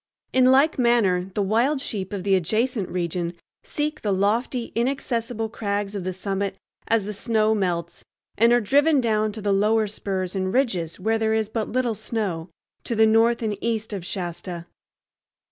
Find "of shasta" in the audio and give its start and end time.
13.93-14.65